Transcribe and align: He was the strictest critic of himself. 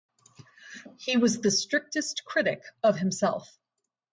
He 0.97 1.15
was 1.17 1.41
the 1.41 1.51
strictest 1.51 2.25
critic 2.25 2.63
of 2.81 2.97
himself. 2.97 3.59